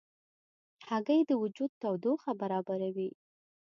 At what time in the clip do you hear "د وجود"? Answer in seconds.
1.29-1.71